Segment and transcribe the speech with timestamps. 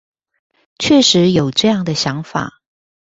[0.79, 2.53] 確實有這樣的想法